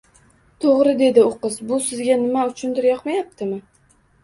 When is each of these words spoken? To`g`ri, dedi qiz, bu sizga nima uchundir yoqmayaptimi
To`g`ri, 0.63 0.93
dedi 1.01 1.25
qiz, 1.43 1.59
bu 1.73 1.79
sizga 1.91 2.17
nima 2.23 2.49
uchundir 2.55 2.91
yoqmayaptimi 2.91 3.63